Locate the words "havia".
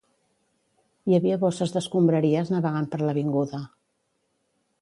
1.17-1.37